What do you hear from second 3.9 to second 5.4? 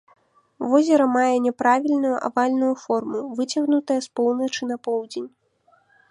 з поўначы на поўдзень.